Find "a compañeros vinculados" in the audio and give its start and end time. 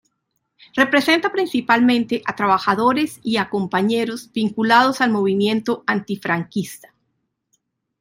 3.37-4.99